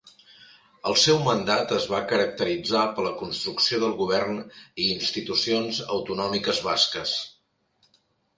[0.91, 4.41] El seu mandat es va caracteritzar per la construcció del govern
[4.87, 7.15] i institucions autonòmiques basques.